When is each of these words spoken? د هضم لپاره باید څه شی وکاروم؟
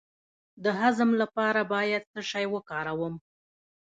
د 0.63 0.65
هضم 0.79 1.09
لپاره 1.21 1.61
باید 1.73 2.03
څه 2.13 2.21
شی 2.31 2.45
وکاروم؟ 2.53 3.15